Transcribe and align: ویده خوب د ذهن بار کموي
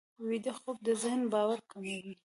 ویده 0.27 0.53
خوب 0.59 0.77
د 0.87 0.89
ذهن 1.03 1.21
بار 1.31 1.57
کموي 1.71 2.13